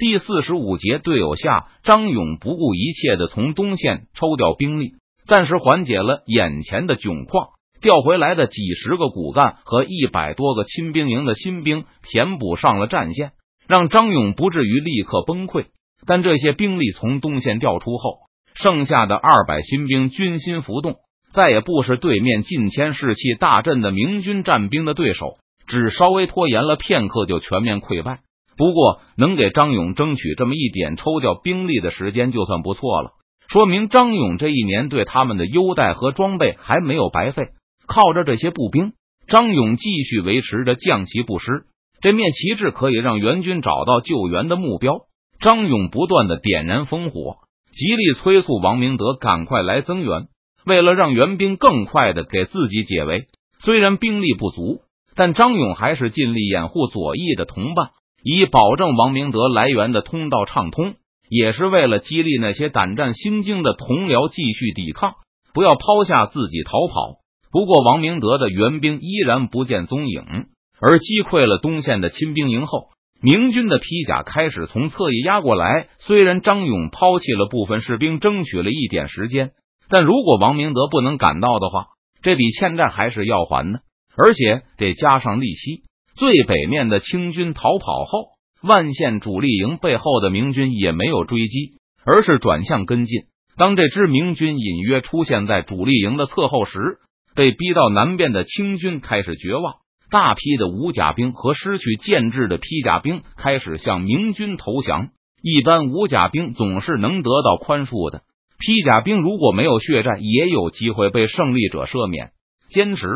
[0.00, 4.94] 第四十五节，队友下，张勇不顾一切的从东线抽调兵力，
[5.26, 7.48] 暂时缓解了眼前的窘况。
[7.82, 13.32] 调回来的几十个骨干和一百多个亲兵营的新兵填补上了战线，
[13.68, 15.66] 让张勇不至于立刻崩溃。
[16.06, 18.20] 但这些兵力从东线调出后，
[18.54, 20.94] 剩下的二百新兵军心浮动，
[21.30, 25.34] 再也不是对面近千士气大振的明军战兵的对手。
[25.66, 28.20] 只稍微拖延了片刻，就全面溃败。
[28.60, 33.12] 不过，能给张勇争取这么一点抽调兵力的时间，就算不错了。
[33.48, 37.44] 说明张勇这一年对他们的优待和装备还没有白费。
[37.86, 38.92] 靠着这些步兵，
[39.28, 41.62] 张勇继续维持着将旗不失。
[42.02, 45.06] 这面旗帜可以让援军找到救援的目标。
[45.40, 47.38] 张勇不断的点燃烽火，
[47.72, 50.26] 极力催促王明德赶快来增援。
[50.66, 53.24] 为了让援兵更快的给自己解围，
[53.60, 54.82] 虽然兵力不足，
[55.16, 57.88] 但张勇还是尽力掩护左翼的同伴，
[58.22, 60.94] 以保证王明德来源的通道畅通。
[61.32, 65.14] 也是为了激励那些胆战心惊的同僚继续抵抗，
[65.54, 67.20] 不要抛下自己逃跑。
[67.52, 70.24] 不过，王明德的援兵依然不见踪影，
[70.80, 72.88] 而击溃了东线的亲兵营后，
[73.22, 75.86] 明军的披甲开始从侧翼压过来。
[76.00, 79.52] 虽然张勇抛弃了部分士兵，争取了一点时间，
[79.88, 81.86] 但如果王明德不能赶到的话，
[82.22, 83.82] 这笔欠债还是要还的，
[84.16, 85.82] 而且得加上利息。
[86.20, 88.32] 最北面的清军逃跑后，
[88.62, 93.22] 万县主力营背后的明军也没有追击，而是转向跟进。
[93.56, 96.78] 当这支明军隐约出现在主力营的侧后时，
[97.34, 99.76] 被逼到南边的清军开始绝望，
[100.10, 105.08] 大批的武甲兵和失去建制的披甲兵开始向明军投降。
[105.40, 108.24] 一般武甲兵总是能得到宽恕的，
[108.58, 112.32] 披甲兵如果没有血战，也有机会被胜利者赦免。
[112.68, 113.06] 坚持，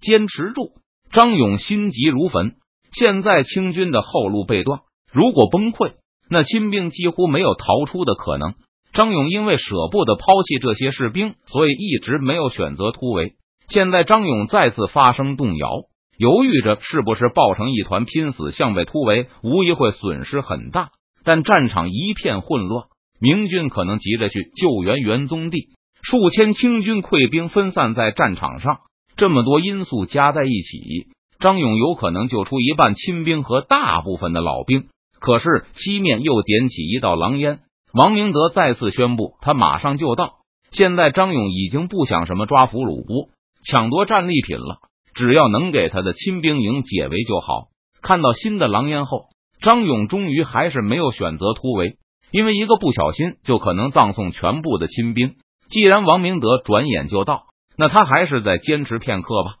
[0.00, 0.72] 坚持住！
[1.12, 2.52] 张勇心急如焚。
[2.92, 4.80] 现在清军的后路被断，
[5.12, 5.92] 如果崩溃，
[6.30, 8.54] 那亲兵几乎没有逃出的可能。
[8.92, 13.34] 张勇因为舍不得抛弃这些士兵，所以一直没有选择突围。
[13.68, 15.68] 现在张勇再次发生动摇，
[16.16, 20.88] 犹豫着是不是抱成一团拼死向北突围，无疑会损失很大。
[21.22, 22.86] 但战场一片混乱，
[23.20, 25.68] 明军可能急着去救援元宗帝，
[26.02, 28.78] 数千清军溃兵分散在战场上，
[29.18, 31.08] 这么多因素加在一起，
[31.40, 34.86] 张勇有可能救出一半亲兵和大部分的老兵。
[35.18, 37.58] 可是西面又点起一道狼烟，
[37.92, 40.34] 王明德再次宣布他马上就到。
[40.70, 43.28] 现在张勇已经不想什么抓俘虏。
[43.66, 44.78] 抢夺战利品了，
[45.14, 47.64] 只要能给他的亲兵营解围就好。
[48.00, 49.24] 看到新的狼烟后，
[49.60, 51.96] 张勇终于还是没有选择突围，
[52.30, 55.34] 因为一个不小心就可能葬送全部的亲兵。
[55.68, 57.46] 既然王明德转眼就到，
[57.78, 59.54] 那他还是再坚持片刻吧。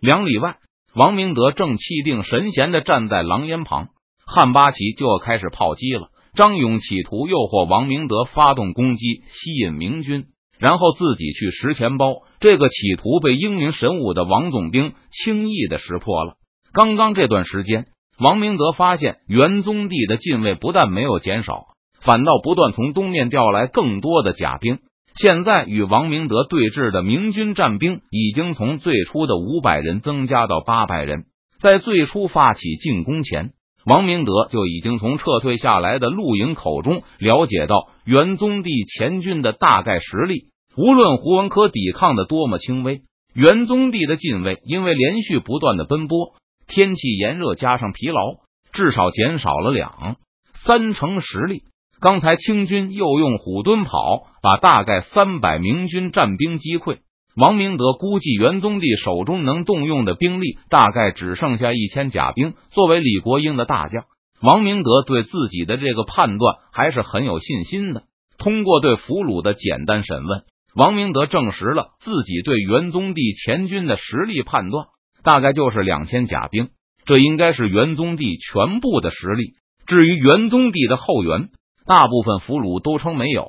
[0.00, 0.56] 两里外，
[0.94, 3.88] 王明德正气定神闲的站在狼烟旁，
[4.26, 6.08] 汉八旗就要开始炮击了。
[6.34, 10.26] 张勇企图诱惑王明德发动攻击，吸引明军。
[10.58, 16.34] 然后自己去拾钱包，这个企图被英明神武的王总兵轻易的识破了。
[16.72, 17.86] 刚刚这段时间，
[18.18, 21.66] 王明德发现元宗帝的禁卫不但没有减少，
[22.00, 24.78] 反倒不断从东面调来更多的甲兵。
[25.14, 31.24] 现在与王明德对峙的明军战兵已经从最初的五百人增加到八百人。
[31.60, 33.50] 在最初发起进攻前，
[33.84, 40.50] 王明德就已经从撤退下来的陆营口中了解到元宗帝前军的大概实力。
[40.76, 43.00] 无论胡文科抵抗的多么轻微，
[43.34, 46.34] 元宗帝的禁卫因为连续不断的奔波，
[46.68, 48.36] 天气炎热加上疲劳，
[48.70, 50.16] 至少减少了两
[50.64, 51.62] 三成实力。
[52.00, 56.98] 刚才清军又用虎蹲跑把大概三百明军战兵击溃。
[57.34, 62.54] 王明德估计元宗帝手中能动用的兵力大概只剩下一千甲兵。
[62.70, 64.04] 作为李国英的大将，
[64.40, 68.04] 王明德对自己的这个判断还是很有信心的。
[68.38, 70.42] 通过对俘虏的简单审问。
[70.74, 74.86] 王明德证实了自己对元宗帝前军的实力判断，
[75.24, 76.68] 大概就是两千甲兵，
[77.04, 79.54] 这应该是元宗帝全部的实力。
[79.86, 81.48] 至于元宗帝的后援，
[81.88, 83.48] 大部分俘虏都称没有，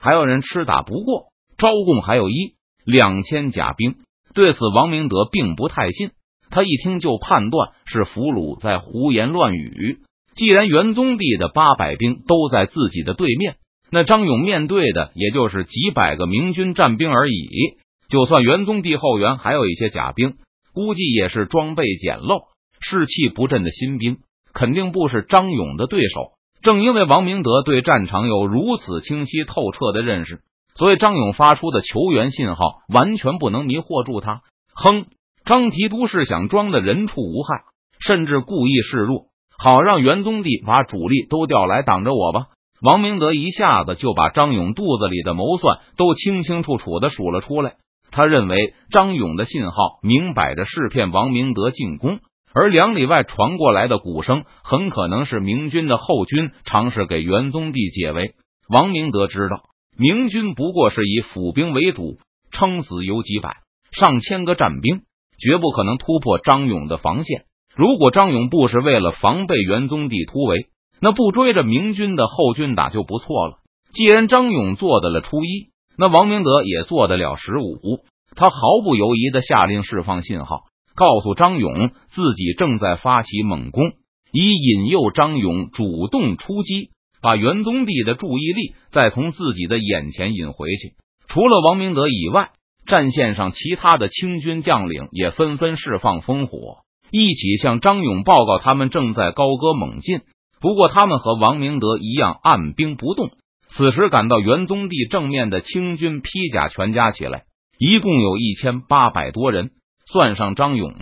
[0.00, 1.26] 还有人吃打不过，
[1.58, 3.96] 招供还有一两千甲兵。
[4.32, 6.12] 对此，王明德并不太信，
[6.48, 9.98] 他一听就判断是俘虏在胡言乱语。
[10.34, 13.56] 既然元宗帝的八百兵都在自己的对面。
[13.94, 17.76] 那张勇面对的也就是几百个明军战兵而已，
[18.08, 20.36] 就算元宗帝后援还有一些甲兵，
[20.72, 22.44] 估计也是装备简陋、
[22.80, 24.16] 士气不振的新兵，
[24.54, 26.32] 肯定不是张勇的对手。
[26.62, 30.40] 正因为王明德对战场有如此清晰透彻的认识，
[30.76, 34.42] 所以张勇发出的求援信号完全不能迷惑住他。
[34.74, 35.06] 哼，
[35.44, 37.64] 张提督是想装的人畜无害，
[37.98, 39.26] 甚至故意示弱，
[39.58, 42.46] 好让元宗帝把主力都调来挡着我吧。
[42.80, 47.74] 王明德一下子就把张勇肚子里的谋算都清清楚楚的数了出来。
[48.10, 52.18] 他认为张勇的信号明摆着是骗王明德进攻，
[52.54, 58.34] 而两里外传过来的鼓声很可能是明军的后军尝试给元宗帝解围。
[58.68, 59.62] 王明德知道，
[59.96, 62.18] 明军不过是以府兵为主，
[62.50, 63.58] 撑死有几百
[63.90, 65.02] 上千个战兵，
[65.38, 67.44] 绝不可能突破张勇的防线。
[67.74, 70.66] 如果张勇不是为了防备元宗帝突围，
[71.00, 73.58] 那不追着明军的后军打就不错了。
[73.92, 78.04] 既然张勇做得了初一，那王明德也做得了十五。
[78.34, 80.64] 他毫不犹豫的下令释放信号，
[81.02, 83.90] 告诉张勇自己正在发起猛攻，
[84.32, 86.90] 以引诱张勇主动出击，
[87.20, 90.92] 把元宗帝的注意力再从自己的眼前引回去。
[91.26, 92.50] 除了王明德以外，
[92.86, 100.20] 战线上其他的清军将领也纷纷释放烽火，一起向张勇报告他们正在高歌猛进。
[100.60, 103.30] 不过，他们和王明德一样按兵不动。
[103.70, 107.42] 此时赶到元宗帝正面的清军披甲全加起来，
[107.78, 109.72] 一共有一千八百多人，
[110.12, 110.92] 算上张勇、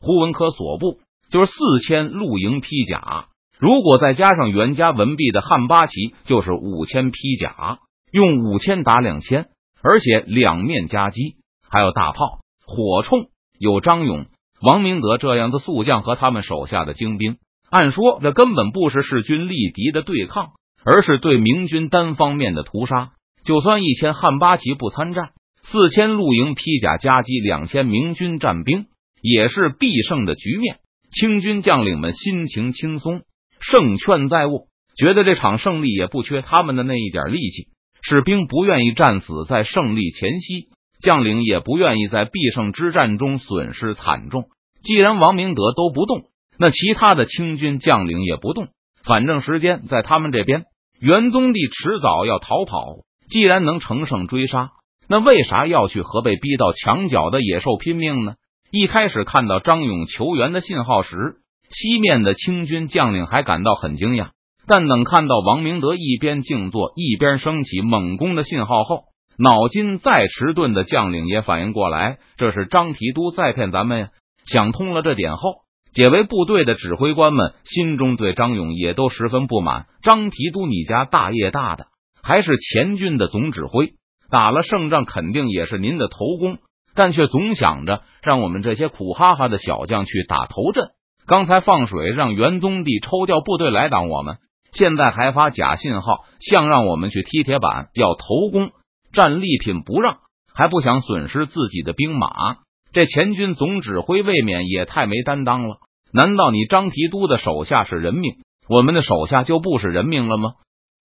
[0.00, 0.98] 胡文科所部，
[1.30, 1.56] 就是四
[1.86, 3.28] 千露营披甲。
[3.58, 7.78] 如果再加上袁家文弼的汉八旗，就是五千披甲，
[8.10, 9.46] 用五千打两千，
[9.82, 11.36] 而且两面夹击，
[11.70, 13.28] 还有大炮、火铳。
[13.60, 14.26] 有张勇、
[14.62, 17.38] 王明德这样的宿将和他们手下的精兵。
[17.70, 20.50] 按说，这根本不是势均力敌的对抗，
[20.84, 23.10] 而是对明军单方面的屠杀。
[23.42, 25.30] 就算一千汉八旗不参战，
[25.70, 28.86] 四千露营披甲夹击两千明军战兵，
[29.20, 30.78] 也是必胜的局面。
[31.10, 33.22] 清军将领们心情轻松，
[33.60, 34.66] 胜券在握，
[34.96, 37.68] 觉得这场胜利也不缺他们的那一点力气。
[38.02, 40.68] 士兵不愿意战死在胜利前夕，
[41.02, 44.44] 将领也不愿意在必胜之战中损失惨重。
[44.82, 46.30] 既然王明德都不动。
[46.60, 48.66] 那其他的清军将领也不动，
[49.04, 50.64] 反正时间在他们这边。
[50.98, 54.70] 元宗帝迟早要逃跑，既然能乘胜追杀，
[55.08, 58.34] 那为啥要去和被逼到墙角的野兽拼命呢？
[58.70, 61.36] 一开始看到张勇求援的信号时，
[61.70, 64.28] 西面的清军将领还感到很惊讶，
[64.66, 69.04] 但等看到王明德一边静坐一边升起猛攻的信号后，
[69.38, 74.08] 脑筋再迟钝的将领也反应过来，这是张提督在骗咱们呀！
[74.44, 75.62] 想通了这点后。
[75.94, 79.86] 解围部队的指挥官们心中对张勇也都十分不满。
[80.02, 81.86] 张提督，你家大业大的，
[82.22, 83.94] 还是前军的总指挥，
[84.30, 86.58] 打了胜仗肯定也是您的头功，
[86.94, 90.88] 但却总想着让我们这些苦哈哈的小将去打头阵。
[91.26, 94.38] 刚才放水让元宗帝抽调部队来挡我们，
[94.72, 98.70] 现在还发假信号，像让我们去踢铁板要头功，
[99.12, 100.18] 战利品不让，
[100.54, 102.56] 还不想损失自己的兵马。
[102.92, 105.76] 这前军总指挥未免也太没担当了！
[106.12, 108.36] 难道你张提督的手下是人命，
[108.66, 110.52] 我们的手下就不是人命了吗？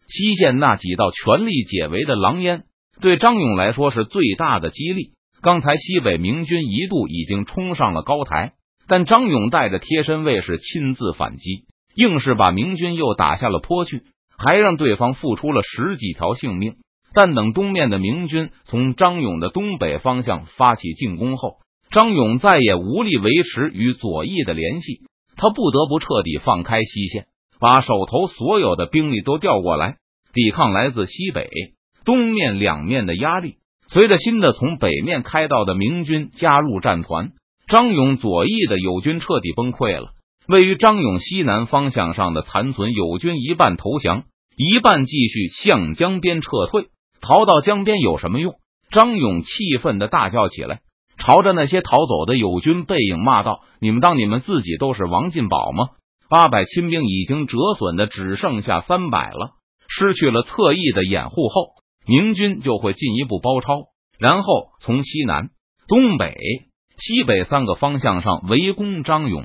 [0.08, 2.64] 西线那几道全力解围的狼烟，
[3.02, 5.12] 对张勇来说是最大的激励。
[5.42, 8.54] 刚才西北明军一度已经冲上了高台，
[8.88, 14.04] 但张勇带着贴身卫士亲自反击，硬是把明军又打下了坡去，
[14.38, 16.76] 还让对方付出了十几条性命。
[17.14, 21.58] 但等东面的明军从张勇的东北方向发起进攻后，
[21.92, 25.02] 张勇再也无力维持与左翼的联系，
[25.36, 27.28] 他不得不彻底放开西线，
[27.60, 29.98] 把手头所有的兵力都调过来
[30.34, 31.50] 抵抗来自西北、
[32.06, 33.56] 东面两面的压力。
[33.88, 37.32] 随着新的从北面开到的明军加入战团，
[37.68, 40.12] 张勇左翼的友军彻底崩溃了。
[40.48, 44.24] 位于张勇西南方向上的残存友军一半投降，
[44.58, 46.88] 一半继续向江边撤退。
[47.22, 48.56] 逃到江边有什么用？
[48.90, 50.82] 张勇气愤的大叫起来。
[51.18, 55.90] 朝着那些逃走的友军背影骂道：“你们当你们自己都是王进宝吗？
[56.28, 59.52] 八百亲兵已经折损的只剩下三百了，
[59.88, 63.88] 失去了侧翼的掩护后，明军就会进一步包抄，
[64.20, 65.50] 然后从西南、
[65.88, 66.36] 东北、
[66.98, 69.44] 西北三个方向上围攻张勇，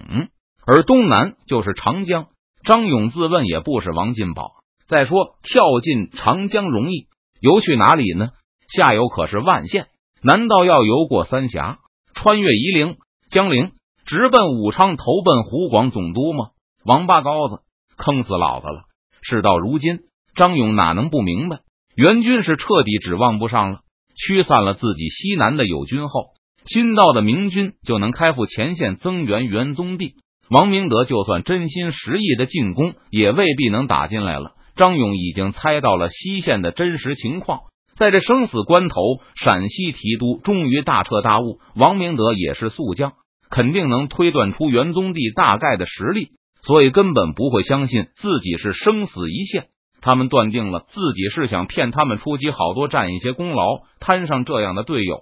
[0.67, 2.27] 而东南就是长江。
[2.65, 4.51] 张勇自问也不是王进宝。
[4.87, 7.09] 再说跳进长江容易，
[7.41, 8.31] 游去哪里呢？
[8.69, 9.87] 下游可是万县。”
[10.21, 11.79] 难道要游过三峡，
[12.13, 12.97] 穿越夷陵、
[13.31, 13.71] 江陵，
[14.05, 16.47] 直奔武昌，投奔湖广总督吗？
[16.85, 17.63] 王八羔子，
[17.97, 18.83] 坑死老子了！
[19.23, 20.01] 事到如今，
[20.35, 21.61] 张勇哪能不明白，
[21.99, 23.81] 援军是彻底指望不上了。
[24.15, 26.27] 驱散了自己西南的友军后，
[26.65, 30.15] 新到的明军就能开赴前线增援元宗帝。
[30.49, 34.53] 王明德就算真心实意的进攻，也未必能打进来了。
[34.77, 37.63] 张勇已经猜到了西线的真实情况。
[37.97, 39.01] 在这生死关头，
[39.35, 41.59] 陕西提督终于大彻大悟。
[41.75, 43.15] 王明德也是宿将，
[43.51, 46.29] 肯定能推断出元宗帝大概的实力。
[46.63, 49.67] 所以根本不会相信自己是生死一线。
[50.01, 55.21] 他们断定了自己是想骗他们出击好多，占一些功劳，摊上这样的队友。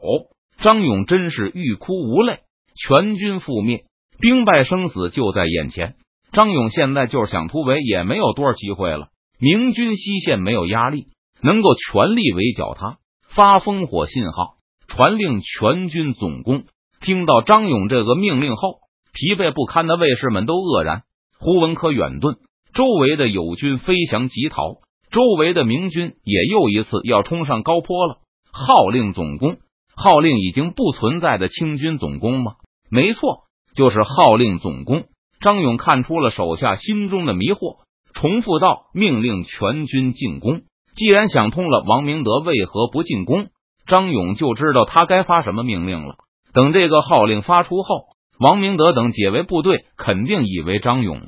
[0.59, 2.40] 张勇真是欲哭无泪，
[2.75, 3.85] 全军覆灭，
[4.18, 5.97] 兵败生死就在眼前。
[6.33, 9.09] 张勇现在就是想突围，也没有多少机会了。
[9.38, 11.09] 明军西线没有压力，
[11.42, 12.99] 能够全力围剿他。
[13.28, 14.54] 发烽火信号，
[14.88, 16.64] 传令全军总攻。
[17.00, 18.78] 听到张勇这个命令后，
[19.12, 21.02] 疲惫不堪的卫士们都愕然。
[21.38, 22.37] 胡文科远遁。
[22.76, 24.75] 周围的友军飞翔急逃，
[25.11, 28.18] 周围的明军也又一次要冲上高坡了。
[28.52, 29.56] 号令总攻，
[29.97, 32.52] 号令已经不存在的清军总攻吗？
[32.90, 35.04] 没错，就是号令总攻。
[35.40, 37.78] 张勇看出了手下心中的迷惑，
[38.12, 40.61] 重复道：“命令全军进攻。”
[40.95, 43.47] 既然想通了，王明德为何不进攻？
[43.87, 46.16] 张勇就知道他该发什么命令了。
[46.52, 51.23] 等这个号令发出后，王明德等解围部队肯定以为张勇。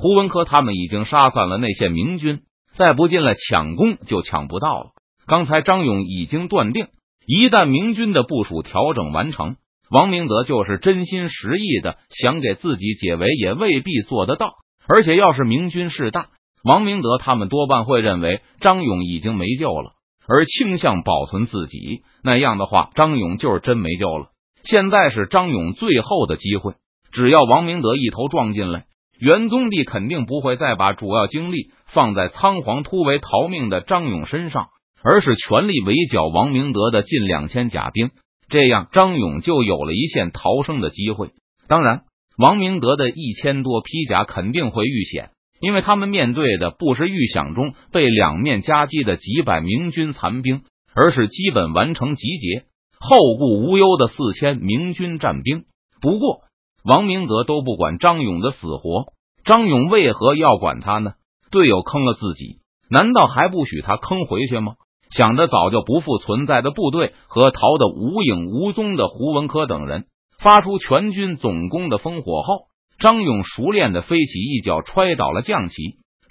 [0.00, 2.42] 胡文科他们已经杀散了那些明军，
[2.76, 4.90] 再不进来抢攻就抢不到了。
[5.26, 6.86] 刚才张勇已经断定，
[7.26, 9.56] 一旦明军的部署调整完成，
[9.90, 14.52] 王明德就是真心实意的想给自己解围，也未必做得到。
[14.86, 16.28] 而且，要是明军势大，
[16.62, 19.90] 王明德他们多半会认为张勇已经没救了，
[20.28, 22.02] 而倾向保存自己。
[22.22, 24.28] 那样的话，张勇就是真没救了。
[24.62, 26.74] 现在是张勇最后的机会，
[27.10, 28.84] 只要王明德一头撞进来。
[29.18, 34.68] 元宗帝肯定不会再把主要精力放在仓皇突围逃命的张勇身上，
[35.02, 38.10] 而是全力围剿王明德的近两千甲兵，
[38.48, 41.30] 这样张勇就有了一线逃生的机会。
[41.66, 42.02] 当然，
[42.36, 50.62] 王明德的一千多披甲肯定会遇险，因为他们面对的不是预想中被两面夹击的几百明军残兵，
[50.94, 52.66] 而是基本完成集结、
[53.00, 55.64] 后顾无忧的四千明军战兵。
[56.00, 56.42] 不过，
[56.88, 59.12] 王明德都不管张勇的死活，
[59.44, 61.12] 张勇为何要管他呢？
[61.50, 64.76] 队友坑了自己，难道还不许他坑回去吗？
[65.10, 70.06] 想着早就不复存在的部队和逃得无影无踪的胡文科等人，
[70.42, 72.68] 发出全军总攻的烽火后，
[72.98, 75.74] 张勇熟练的飞起一脚踹倒了将旗，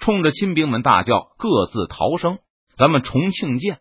[0.00, 2.38] 冲着亲兵们大叫：“各自逃生！
[2.76, 3.78] 咱们重庆见！”